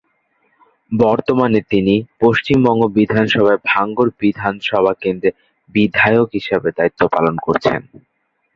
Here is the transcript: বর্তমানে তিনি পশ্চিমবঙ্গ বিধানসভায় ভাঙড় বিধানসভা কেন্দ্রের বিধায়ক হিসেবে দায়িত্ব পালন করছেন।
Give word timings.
বর্তমানে 0.91 1.59
তিনি 1.71 1.93
পশ্চিমবঙ্গ 2.21 2.81
বিধানসভায় 2.97 3.59
ভাঙড় 3.65 4.09
বিধানসভা 4.21 4.93
কেন্দ্রের 5.01 5.35
বিধায়ক 5.75 6.27
হিসেবে 6.37 6.69
দায়িত্ব 6.77 7.01
পালন 7.13 7.35
করছেন। 7.45 7.81